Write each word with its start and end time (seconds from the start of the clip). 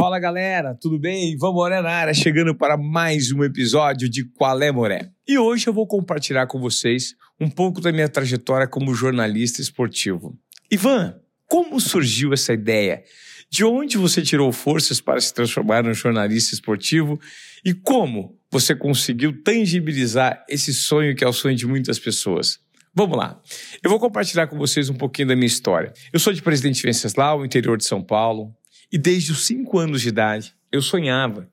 Fala 0.00 0.18
galera, 0.18 0.74
tudo 0.80 0.98
bem? 0.98 1.36
Vamos 1.36 1.56
Moré 1.56 1.82
na 1.82 1.90
área, 1.90 2.14
chegando 2.14 2.54
para 2.54 2.74
mais 2.74 3.30
um 3.32 3.44
episódio 3.44 4.08
de 4.08 4.24
Qual 4.24 4.58
é 4.62 4.72
Moré. 4.72 5.10
E 5.28 5.38
hoje 5.38 5.66
eu 5.66 5.74
vou 5.74 5.86
compartilhar 5.86 6.46
com 6.46 6.58
vocês 6.58 7.14
um 7.38 7.50
pouco 7.50 7.82
da 7.82 7.92
minha 7.92 8.08
trajetória 8.08 8.66
como 8.66 8.94
jornalista 8.94 9.60
esportivo. 9.60 10.38
Ivan, 10.70 11.20
como 11.46 11.78
surgiu 11.78 12.32
essa 12.32 12.54
ideia? 12.54 13.04
De 13.50 13.62
onde 13.62 13.98
você 13.98 14.22
tirou 14.22 14.50
forças 14.52 15.02
para 15.02 15.20
se 15.20 15.34
transformar 15.34 15.82
num 15.82 15.92
jornalista 15.92 16.54
esportivo? 16.54 17.20
E 17.62 17.74
como 17.74 18.38
você 18.50 18.74
conseguiu 18.74 19.42
tangibilizar 19.42 20.42
esse 20.48 20.72
sonho 20.72 21.14
que 21.14 21.22
é 21.22 21.28
o 21.28 21.32
sonho 21.34 21.54
de 21.54 21.66
muitas 21.66 21.98
pessoas? 21.98 22.58
Vamos 22.94 23.18
lá. 23.18 23.38
Eu 23.82 23.90
vou 23.90 24.00
compartilhar 24.00 24.46
com 24.46 24.56
vocês 24.56 24.88
um 24.88 24.94
pouquinho 24.94 25.28
da 25.28 25.36
minha 25.36 25.46
história. 25.46 25.92
Eu 26.10 26.18
sou 26.18 26.32
de 26.32 26.40
Presidente 26.40 26.82
Venceslau, 26.82 27.44
interior 27.44 27.76
de 27.76 27.84
São 27.84 28.02
Paulo. 28.02 28.56
E 28.92 28.98
desde 28.98 29.32
os 29.32 29.46
cinco 29.46 29.78
anos 29.78 30.02
de 30.02 30.08
idade, 30.08 30.54
eu 30.72 30.82
sonhava 30.82 31.48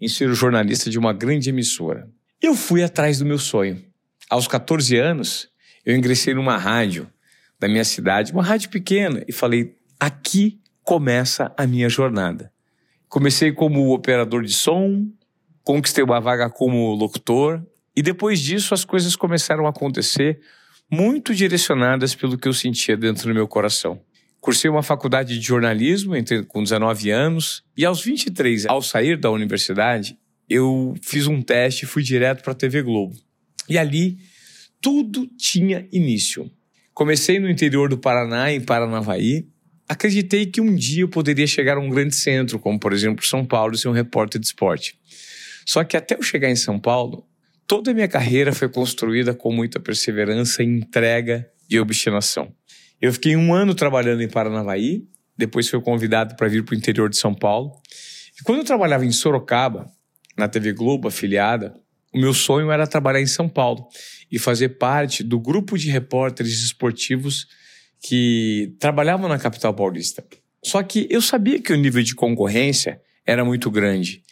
em 0.00 0.08
ser 0.08 0.28
o 0.28 0.34
jornalista 0.34 0.90
de 0.90 0.98
uma 0.98 1.12
grande 1.12 1.48
emissora. 1.48 2.08
Eu 2.40 2.54
fui 2.56 2.82
atrás 2.82 3.18
do 3.18 3.24
meu 3.24 3.38
sonho. 3.38 3.84
Aos 4.28 4.48
14 4.48 4.96
anos, 4.96 5.48
eu 5.86 5.96
ingressei 5.96 6.34
numa 6.34 6.56
rádio 6.56 7.08
da 7.58 7.68
minha 7.68 7.84
cidade, 7.84 8.32
uma 8.32 8.42
rádio 8.42 8.70
pequena, 8.70 9.24
e 9.28 9.32
falei: 9.32 9.76
aqui 10.00 10.60
começa 10.82 11.54
a 11.56 11.66
minha 11.66 11.88
jornada. 11.88 12.52
Comecei 13.08 13.52
como 13.52 13.94
operador 13.94 14.42
de 14.42 14.52
som, 14.52 15.06
conquistei 15.62 16.02
uma 16.02 16.20
vaga 16.20 16.50
como 16.50 16.94
locutor, 16.94 17.62
e 17.94 18.02
depois 18.02 18.40
disso 18.40 18.74
as 18.74 18.84
coisas 18.84 19.14
começaram 19.14 19.66
a 19.66 19.70
acontecer 19.70 20.40
muito 20.90 21.34
direcionadas 21.34 22.14
pelo 22.14 22.36
que 22.36 22.48
eu 22.48 22.52
sentia 22.52 22.96
dentro 22.96 23.28
do 23.28 23.34
meu 23.34 23.46
coração. 23.46 24.00
Cursei 24.42 24.68
uma 24.68 24.82
faculdade 24.82 25.38
de 25.38 25.46
jornalismo 25.46 26.14
com 26.48 26.64
19 26.64 27.10
anos 27.10 27.62
e 27.76 27.84
aos 27.84 28.02
23, 28.02 28.66
ao 28.66 28.82
sair 28.82 29.16
da 29.16 29.30
universidade, 29.30 30.18
eu 30.50 30.96
fiz 31.00 31.28
um 31.28 31.40
teste 31.40 31.84
e 31.84 31.86
fui 31.86 32.02
direto 32.02 32.42
para 32.42 32.52
a 32.52 32.56
TV 32.56 32.82
Globo. 32.82 33.14
E 33.68 33.78
ali 33.78 34.18
tudo 34.80 35.28
tinha 35.38 35.86
início. 35.92 36.50
Comecei 36.92 37.38
no 37.38 37.48
interior 37.48 37.88
do 37.88 37.96
Paraná, 37.96 38.52
em 38.52 38.60
Paranavaí. 38.60 39.46
Acreditei 39.88 40.44
que 40.44 40.60
um 40.60 40.74
dia 40.74 41.04
eu 41.04 41.08
poderia 41.08 41.46
chegar 41.46 41.76
a 41.76 41.80
um 41.80 41.88
grande 41.88 42.16
centro, 42.16 42.58
como 42.58 42.80
por 42.80 42.92
exemplo 42.92 43.24
São 43.24 43.44
Paulo, 43.44 43.76
e 43.76 43.78
ser 43.78 43.86
um 43.86 43.92
repórter 43.92 44.40
de 44.40 44.48
esporte. 44.48 44.98
Só 45.64 45.84
que 45.84 45.96
até 45.96 46.16
eu 46.16 46.22
chegar 46.22 46.50
em 46.50 46.56
São 46.56 46.80
Paulo, 46.80 47.24
toda 47.64 47.92
a 47.92 47.94
minha 47.94 48.08
carreira 48.08 48.52
foi 48.52 48.68
construída 48.68 49.34
com 49.34 49.52
muita 49.52 49.78
perseverança, 49.78 50.64
entrega 50.64 51.48
e 51.70 51.78
obstinação. 51.78 52.52
Eu 53.02 53.12
fiquei 53.12 53.34
um 53.34 53.52
ano 53.52 53.74
trabalhando 53.74 54.22
em 54.22 54.28
Paranavaí, 54.28 55.02
depois 55.36 55.68
fui 55.68 55.80
convidado 55.80 56.36
para 56.36 56.46
vir 56.46 56.64
para 56.64 56.72
o 56.72 56.78
interior 56.78 57.10
de 57.10 57.16
São 57.16 57.34
Paulo. 57.34 57.72
E 58.38 58.44
quando 58.44 58.58
eu 58.58 58.64
trabalhava 58.64 59.04
em 59.04 59.10
Sorocaba, 59.10 59.90
na 60.38 60.46
TV 60.46 60.72
Globo 60.72 61.08
afiliada, 61.08 61.74
o 62.14 62.18
meu 62.20 62.32
sonho 62.32 62.70
era 62.70 62.86
trabalhar 62.86 63.20
em 63.20 63.26
São 63.26 63.48
Paulo 63.48 63.88
e 64.30 64.38
fazer 64.38 64.78
parte 64.78 65.24
do 65.24 65.40
grupo 65.40 65.76
de 65.76 65.90
repórteres 65.90 66.62
esportivos 66.62 67.48
que 68.00 68.72
trabalhavam 68.78 69.28
na 69.28 69.38
capital 69.38 69.74
paulista. 69.74 70.24
Só 70.64 70.80
que 70.80 71.08
eu 71.10 71.20
sabia 71.20 71.60
que 71.60 71.72
o 71.72 71.76
nível 71.76 72.04
de 72.04 72.14
concorrência 72.14 73.00
era 73.26 73.44
muito 73.44 73.68
grande. 73.68 74.22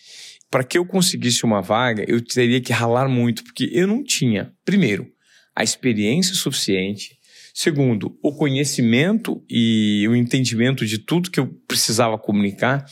Para 0.49 0.63
que 0.63 0.79
eu 0.79 0.87
conseguisse 0.87 1.45
uma 1.45 1.61
vaga, 1.61 2.05
eu 2.07 2.21
teria 2.21 2.61
que 2.61 2.73
ralar 2.73 3.09
muito, 3.09 3.43
porque 3.43 3.69
eu 3.73 3.89
não 3.89 4.05
tinha, 4.05 4.53
primeiro, 4.65 5.11
a 5.57 5.65
experiência 5.65 6.37
suficiente, 6.37 7.19
Segundo, 7.55 8.17
o 8.23 8.33
conhecimento 8.33 9.43
e 9.49 10.07
o 10.09 10.15
entendimento 10.15 10.87
de 10.87 10.99
tudo 10.99 11.31
que 11.31 11.41
eu 11.41 11.49
precisava 11.67 12.19
comunicar, 12.19 12.85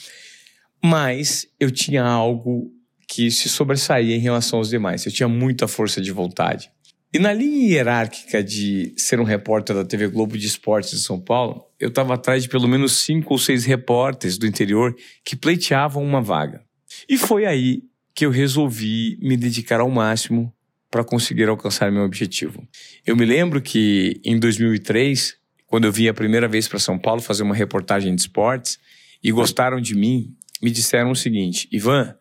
mas 0.82 1.46
eu 1.58 1.70
tinha 1.70 2.04
algo 2.04 2.70
que 3.08 3.30
se 3.30 3.48
sobressaía 3.48 4.14
em 4.14 4.20
relação 4.20 4.58
aos 4.58 4.68
demais. 4.68 5.04
Eu 5.06 5.12
tinha 5.12 5.28
muita 5.28 5.66
força 5.66 6.00
de 6.00 6.12
vontade. 6.12 6.70
E 7.12 7.18
na 7.18 7.32
linha 7.32 7.70
hierárquica 7.70 8.44
de 8.44 8.92
ser 8.97 9.18
um 9.18 9.24
repórter 9.24 9.74
da 9.74 9.84
TV 9.84 10.08
Globo 10.08 10.36
de 10.36 10.47
Esportes 10.47 10.91
de 10.91 10.98
São 10.98 11.18
Paulo, 11.18 11.64
eu 11.80 11.88
estava 11.88 12.14
atrás 12.14 12.42
de 12.42 12.50
pelo 12.50 12.68
menos 12.68 12.98
cinco 12.98 13.32
ou 13.32 13.38
seis 13.38 13.64
repórteres 13.64 14.36
do 14.36 14.47
interior 14.47 14.94
que 15.24 15.34
pleiteavam 15.34 16.04
uma 16.04 16.20
vaga. 16.20 16.62
E 17.08 17.16
foi 17.16 17.47
aí 17.47 17.82
que 18.14 18.26
eu 18.26 18.30
resolvi 18.30 19.16
me 19.22 19.38
dedicar 19.38 19.80
ao 19.80 19.91
máximo 19.91 20.52
para 20.91 21.04
conseguir 21.04 21.49
alcançar 21.49 21.93
meu 21.93 22.03
objetivo. 22.03 22.66
Eu 23.06 23.16
me 23.16 23.25
lembro 23.25 23.60
que 23.60 24.21
em 24.25 24.38
2003, 24.38 25.37
quando 25.66 25.84
eu 25.84 25.93
vim 25.93 26.09
a 26.09 26.15
primeira 26.15 26.49
vez 26.49 26.66
para 26.66 26.78
São 26.78 26.99
Paulo 26.99 27.21
fazer 27.21 27.43
uma 27.43 27.54
reportagem 27.54 28.15
de 28.15 28.22
esportes 28.22 28.78
e 29.22 29.31
gostaram 29.31 29.81
de 29.81 29.94
mim, 29.94 30.34
me 30.62 30.71
disseram 30.71 31.10
o 31.10 31.16
seguinte: 31.16 31.69
Ivan, 31.71 32.15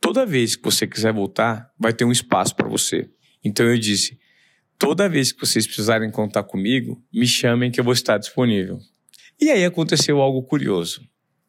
toda 0.00 0.24
vez 0.24 0.54
que 0.56 0.62
você 0.62 0.86
quiser 0.86 1.12
voltar, 1.12 1.70
vai 1.78 1.92
ter 1.92 2.04
um 2.04 2.12
espaço 2.12 2.54
para 2.54 2.68
você. 2.68 3.08
Então 3.44 3.66
eu 3.66 3.78
disse: 3.78 4.18
toda 4.78 5.08
vez 5.08 5.32
que 5.32 5.40
vocês 5.40 5.66
precisarem 5.66 6.10
contar 6.10 6.44
comigo, 6.44 7.02
me 7.12 7.26
chamem 7.26 7.70
que 7.70 7.80
eu 7.80 7.84
vou 7.84 7.92
estar 7.92 8.18
disponível. 8.18 8.78
E 9.40 9.50
aí 9.50 9.64
aconteceu 9.64 10.20
algo 10.20 10.42
curioso. 10.44 11.02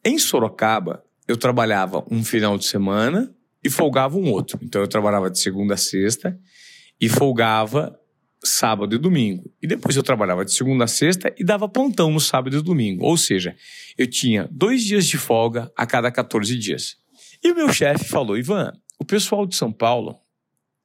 Em 0.04 0.18
Sorocaba, 0.18 1.04
eu 1.28 1.36
trabalhava 1.36 2.04
um 2.10 2.24
final 2.24 2.58
de 2.58 2.64
semana 2.64 3.32
e 3.66 3.70
folgava 3.70 4.16
um 4.16 4.30
outro. 4.30 4.58
Então 4.62 4.80
eu 4.80 4.86
trabalhava 4.86 5.28
de 5.28 5.40
segunda 5.40 5.74
a 5.74 5.76
sexta 5.76 6.38
e 7.00 7.08
folgava 7.08 7.98
sábado 8.44 8.94
e 8.94 8.98
domingo. 8.98 9.52
E 9.60 9.66
depois 9.66 9.96
eu 9.96 10.04
trabalhava 10.04 10.44
de 10.44 10.52
segunda 10.52 10.84
a 10.84 10.86
sexta 10.86 11.34
e 11.36 11.44
dava 11.44 11.68
plantão 11.68 12.12
no 12.12 12.20
sábado 12.20 12.56
e 12.56 12.62
domingo. 12.62 13.04
Ou 13.04 13.16
seja, 13.16 13.56
eu 13.98 14.06
tinha 14.06 14.48
dois 14.52 14.84
dias 14.84 15.04
de 15.04 15.18
folga 15.18 15.70
a 15.76 15.84
cada 15.84 16.12
14 16.12 16.56
dias. 16.56 16.96
E 17.42 17.50
o 17.50 17.56
meu 17.56 17.72
chefe 17.72 18.04
falou: 18.04 18.38
Ivan, 18.38 18.72
o 19.00 19.04
pessoal 19.04 19.44
de 19.44 19.56
São 19.56 19.72
Paulo 19.72 20.16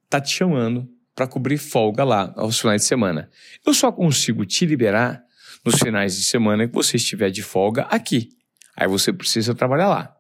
tá 0.10 0.20
te 0.20 0.32
chamando 0.32 0.90
para 1.16 1.28
cobrir 1.28 1.58
folga 1.58 2.04
lá 2.04 2.34
aos 2.36 2.60
finais 2.60 2.82
de 2.82 2.88
semana. 2.88 3.30
Eu 3.64 3.76
só 3.76 3.92
consigo 3.92 4.44
te 4.44 4.66
liberar 4.66 5.24
nos 5.64 5.76
finais 5.76 6.18
de 6.18 6.24
semana 6.24 6.68
que 6.68 6.74
você 6.74 6.98
estiver 6.98 7.30
de 7.30 7.44
folga 7.44 7.84
aqui. 7.84 8.30
Aí 8.76 8.88
você 8.88 9.14
precisa 9.14 9.54
trabalhar 9.54 9.88
lá. 9.88 10.16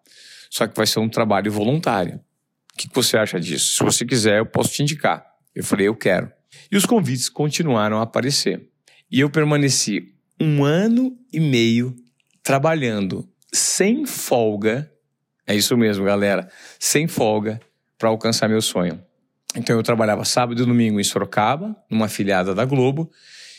Só 0.52 0.68
que 0.68 0.78
vai 0.78 0.86
ser 0.86 1.00
um 1.00 1.10
trabalho 1.10 1.52
voluntário. 1.52 2.22
O 2.74 2.78
que 2.78 2.90
você 2.94 3.18
acha 3.18 3.40
disso? 3.40 3.76
Se 3.76 3.84
você 3.84 4.06
quiser, 4.06 4.40
eu 4.40 4.46
posso 4.46 4.72
te 4.72 4.82
indicar. 4.82 5.26
Eu 5.54 5.64
falei, 5.64 5.88
eu 5.88 5.96
quero. 5.96 6.32
E 6.72 6.78
os 6.78 6.86
convites 6.86 7.30
continuaram 7.30 8.00
a 8.00 8.04
aparecer. 8.04 8.68
E 9.12 9.20
eu 9.20 9.30
permaneci 9.30 10.14
um 10.40 10.64
ano 10.64 11.16
e 11.32 11.40
meio 11.40 11.96
trabalhando 12.42 13.28
sem 13.52 14.06
folga. 14.06 14.92
É 15.46 15.56
isso 15.56 15.76
mesmo, 15.76 16.06
galera. 16.06 16.50
Sem 16.80 17.08
folga 17.08 17.59
para 17.98 18.09
alcançar 18.09 18.48
meu 18.48 18.62
sonho. 18.62 19.03
Então 19.56 19.76
eu 19.76 19.84
trabalhava 19.84 20.24
sábado 20.24 20.62
e 20.62 20.66
domingo 20.66 21.00
em 21.00 21.03
Sorocaba, 21.03 21.76
numa 21.90 22.06
afiliada 22.06 22.56
da 22.56 22.64
Globo. 22.64 23.12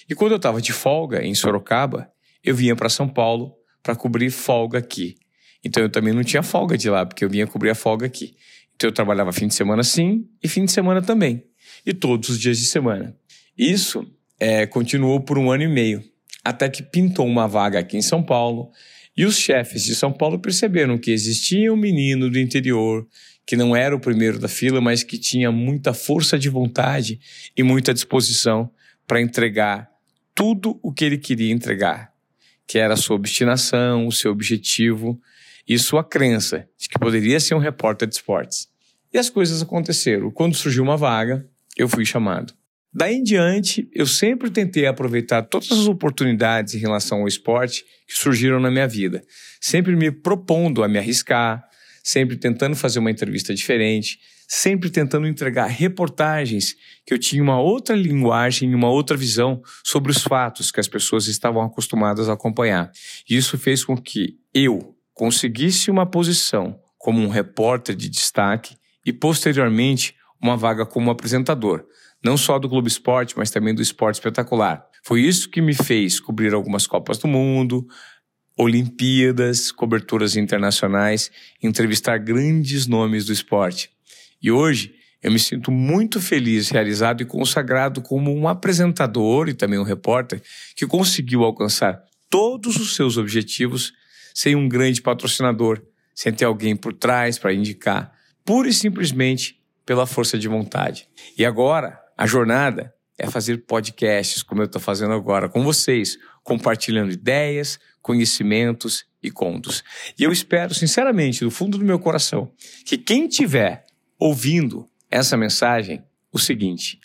E 0.08 0.14
quando 0.14 0.32
eu 0.32 0.36
estava 0.36 0.60
de 0.60 0.72
folga 0.72 1.22
em 1.22 1.34
Sorocaba, 1.34 2.10
eu 2.42 2.54
vinha 2.54 2.74
para 2.74 2.88
São 2.88 3.08
Paulo 3.08 3.54
para 3.82 3.94
cobrir 3.94 4.30
folga 4.30 4.78
aqui. 4.78 5.16
Então 5.64 5.82
eu 5.82 5.90
também 5.90 6.12
não 6.12 6.24
tinha 6.24 6.42
folga 6.42 6.76
de 6.76 6.88
lá, 6.90 7.06
porque 7.06 7.24
eu 7.24 7.28
vinha 7.28 7.46
cobrir 7.46 7.70
a 7.70 7.74
folga 7.74 8.06
aqui. 8.06 8.34
Eu 8.86 8.92
trabalhava 8.92 9.32
fim 9.32 9.46
de 9.46 9.54
semana 9.54 9.82
sim 9.82 10.26
e 10.42 10.48
fim 10.48 10.64
de 10.64 10.72
semana 10.72 11.02
também. 11.02 11.44
E 11.84 11.92
todos 11.92 12.28
os 12.28 12.38
dias 12.38 12.58
de 12.58 12.66
semana. 12.66 13.16
Isso 13.56 14.06
é, 14.38 14.66
continuou 14.66 15.20
por 15.20 15.38
um 15.38 15.50
ano 15.50 15.62
e 15.64 15.68
meio, 15.68 16.02
até 16.44 16.68
que 16.68 16.82
pintou 16.82 17.26
uma 17.26 17.46
vaga 17.46 17.78
aqui 17.78 17.96
em 17.96 18.02
São 18.02 18.22
Paulo. 18.22 18.70
E 19.16 19.24
os 19.24 19.36
chefes 19.36 19.84
de 19.84 19.94
São 19.94 20.12
Paulo 20.12 20.38
perceberam 20.38 20.96
que 20.98 21.10
existia 21.10 21.72
um 21.72 21.76
menino 21.76 22.30
do 22.30 22.38
interior 22.38 23.06
que 23.46 23.56
não 23.56 23.74
era 23.74 23.94
o 23.94 24.00
primeiro 24.00 24.38
da 24.38 24.48
fila, 24.48 24.80
mas 24.80 25.02
que 25.02 25.18
tinha 25.18 25.50
muita 25.50 25.92
força 25.92 26.38
de 26.38 26.48
vontade 26.48 27.20
e 27.56 27.62
muita 27.62 27.92
disposição 27.92 28.70
para 29.06 29.20
entregar 29.20 29.90
tudo 30.34 30.78
o 30.82 30.92
que 30.92 31.04
ele 31.04 31.18
queria 31.18 31.52
entregar, 31.52 32.12
que 32.66 32.78
era 32.78 32.94
a 32.94 32.96
sua 32.96 33.16
obstinação, 33.16 34.06
o 34.06 34.12
seu 34.12 34.30
objetivo 34.30 35.20
e 35.68 35.78
sua 35.78 36.02
crença 36.02 36.68
de 36.78 36.88
que 36.88 36.98
poderia 36.98 37.38
ser 37.40 37.54
um 37.54 37.58
repórter 37.58 38.08
de 38.08 38.14
esportes. 38.14 38.71
E 39.12 39.18
as 39.18 39.28
coisas 39.28 39.60
aconteceram. 39.60 40.30
Quando 40.30 40.56
surgiu 40.56 40.82
uma 40.82 40.96
vaga, 40.96 41.46
eu 41.76 41.88
fui 41.88 42.04
chamado. 42.04 42.54
Daí 42.94 43.16
em 43.16 43.22
diante, 43.22 43.88
eu 43.94 44.06
sempre 44.06 44.50
tentei 44.50 44.86
aproveitar 44.86 45.42
todas 45.42 45.70
as 45.72 45.86
oportunidades 45.86 46.74
em 46.74 46.78
relação 46.78 47.20
ao 47.20 47.28
esporte 47.28 47.84
que 48.06 48.16
surgiram 48.16 48.60
na 48.60 48.70
minha 48.70 48.86
vida, 48.86 49.22
sempre 49.60 49.96
me 49.96 50.10
propondo 50.10 50.84
a 50.84 50.88
me 50.88 50.98
arriscar, 50.98 51.64
sempre 52.04 52.36
tentando 52.36 52.76
fazer 52.76 52.98
uma 52.98 53.10
entrevista 53.10 53.54
diferente, 53.54 54.18
sempre 54.46 54.90
tentando 54.90 55.26
entregar 55.26 55.68
reportagens 55.68 56.76
que 57.06 57.14
eu 57.14 57.18
tinha 57.18 57.42
uma 57.42 57.58
outra 57.58 57.96
linguagem, 57.96 58.74
uma 58.74 58.90
outra 58.90 59.16
visão 59.16 59.62
sobre 59.82 60.12
os 60.12 60.22
fatos 60.22 60.70
que 60.70 60.80
as 60.80 60.88
pessoas 60.88 61.26
estavam 61.26 61.62
acostumadas 61.62 62.28
a 62.28 62.34
acompanhar. 62.34 62.92
E 63.28 63.34
isso 63.34 63.56
fez 63.56 63.82
com 63.82 63.96
que 63.96 64.36
eu, 64.52 64.94
conseguisse 65.14 65.90
uma 65.90 66.04
posição 66.04 66.78
como 66.98 67.22
um 67.22 67.28
repórter 67.28 67.96
de 67.96 68.10
destaque 68.10 68.76
e, 69.04 69.12
posteriormente, 69.12 70.14
uma 70.40 70.56
vaga 70.56 70.84
como 70.84 71.10
apresentador, 71.10 71.84
não 72.24 72.36
só 72.36 72.58
do 72.58 72.68
Globo 72.68 72.88
Esporte, 72.88 73.36
mas 73.36 73.50
também 73.50 73.74
do 73.74 73.82
Esporte 73.82 74.16
Espetacular. 74.16 74.84
Foi 75.04 75.20
isso 75.20 75.50
que 75.50 75.60
me 75.60 75.74
fez 75.74 76.20
cobrir 76.20 76.54
algumas 76.54 76.86
Copas 76.86 77.18
do 77.18 77.26
Mundo, 77.28 77.86
Olimpíadas, 78.56 79.72
coberturas 79.72 80.36
internacionais, 80.36 81.30
entrevistar 81.62 82.18
grandes 82.18 82.86
nomes 82.86 83.24
do 83.24 83.32
esporte. 83.32 83.90
E 84.42 84.50
hoje 84.50 84.94
eu 85.22 85.30
me 85.32 85.38
sinto 85.38 85.70
muito 85.70 86.20
feliz, 86.20 86.68
realizado 86.68 87.22
e 87.22 87.26
consagrado 87.26 88.02
como 88.02 88.32
um 88.32 88.46
apresentador 88.46 89.48
e 89.48 89.54
também 89.54 89.78
um 89.78 89.84
repórter 89.84 90.42
que 90.76 90.86
conseguiu 90.86 91.44
alcançar 91.44 92.02
todos 92.28 92.76
os 92.76 92.94
seus 92.94 93.16
objetivos 93.16 93.92
sem 94.34 94.56
um 94.56 94.68
grande 94.68 95.00
patrocinador, 95.00 95.80
sem 96.14 96.32
ter 96.32 96.44
alguém 96.44 96.74
por 96.76 96.92
trás 96.92 97.38
para 97.38 97.52
indicar, 97.52 98.12
pura 98.44 98.68
e 98.68 98.72
simplesmente 98.72 99.60
pela 99.84 100.06
força 100.06 100.38
de 100.38 100.48
vontade. 100.48 101.08
E 101.36 101.44
agora, 101.44 102.00
a 102.16 102.26
jornada 102.26 102.94
é 103.18 103.28
fazer 103.28 103.58
podcasts, 103.58 104.42
como 104.42 104.62
eu 104.62 104.66
estou 104.66 104.80
fazendo 104.80 105.12
agora 105.12 105.48
com 105.48 105.62
vocês, 105.62 106.18
compartilhando 106.42 107.12
ideias, 107.12 107.78
conhecimentos 108.00 109.04
e 109.22 109.30
contos. 109.30 109.84
E 110.18 110.24
eu 110.24 110.32
espero, 110.32 110.74
sinceramente, 110.74 111.44
do 111.44 111.50
fundo 111.50 111.78
do 111.78 111.84
meu 111.84 111.98
coração, 111.98 112.52
que 112.84 112.98
quem 112.98 113.28
tiver 113.28 113.84
ouvindo 114.18 114.88
essa 115.10 115.36
mensagem, 115.36 116.02
o 116.32 116.38
seguinte: 116.38 117.00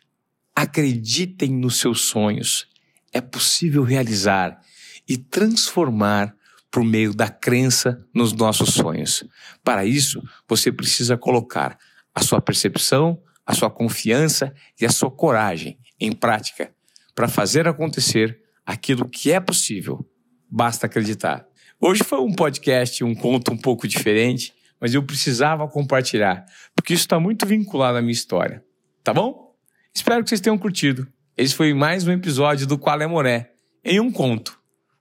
acreditem 0.55 1.51
nos 1.51 1.77
seus 1.77 2.01
sonhos. 2.01 2.67
É 3.13 3.21
possível 3.21 3.83
realizar 3.83 4.59
e 5.07 5.17
transformar 5.17 6.35
por 6.71 6.83
meio 6.83 7.13
da 7.13 7.29
crença 7.29 8.05
nos 8.13 8.33
nossos 8.33 8.73
sonhos. 8.73 9.23
Para 9.63 9.85
isso, 9.85 10.21
você 10.47 10.71
precisa 10.71 11.17
colocar 11.17 11.77
a 12.13 12.21
sua 12.21 12.41
percepção, 12.41 13.21
a 13.45 13.53
sua 13.53 13.69
confiança 13.69 14.53
e 14.79 14.85
a 14.85 14.89
sua 14.89 15.09
coragem 15.09 15.77
em 15.99 16.11
prática 16.11 16.71
para 17.15 17.27
fazer 17.27 17.67
acontecer 17.67 18.39
aquilo 18.65 19.09
que 19.09 19.31
é 19.31 19.39
possível. 19.39 20.07
Basta 20.49 20.85
acreditar. 20.85 21.47
Hoje 21.79 22.03
foi 22.03 22.19
um 22.19 22.33
podcast, 22.33 23.03
um 23.03 23.15
conto 23.15 23.51
um 23.51 23.57
pouco 23.57 23.87
diferente, 23.87 24.53
mas 24.79 24.93
eu 24.93 25.03
precisava 25.03 25.67
compartilhar, 25.67 26.45
porque 26.75 26.93
isso 26.93 27.03
está 27.03 27.19
muito 27.19 27.45
vinculado 27.45 27.97
à 27.97 28.01
minha 28.01 28.11
história. 28.11 28.63
Tá 29.03 29.13
bom? 29.13 29.55
Espero 29.93 30.23
que 30.23 30.29
vocês 30.29 30.41
tenham 30.41 30.57
curtido. 30.57 31.07
Esse 31.35 31.55
foi 31.55 31.73
mais 31.73 32.05
um 32.07 32.11
episódio 32.11 32.67
do 32.67 32.77
Qual 32.77 33.01
é 33.01 33.07
Moré, 33.07 33.51
em 33.83 33.99
um 33.99 34.11
conto. 34.11 34.59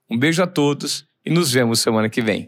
Um 0.09 0.17
beijo 0.17 0.41
a 0.41 0.47
todos 0.47 1.07
e 1.27 1.29
nos 1.29 1.51
vemos 1.51 1.81
semana 1.81 2.07
que 2.09 2.21
vem. 2.21 2.45